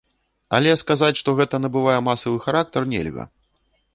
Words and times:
Але 0.57 0.71
сказаць, 0.83 1.17
што 1.21 1.35
гэта 1.41 1.59
набывае 1.65 1.99
масавы 2.09 2.37
характар, 2.45 2.81
нельга. 2.95 3.23